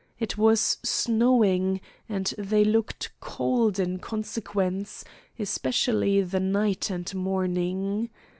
[0.19, 5.05] It was snowing, and they looked cold in consequence,
[5.37, 8.09] especially the Night and Morning.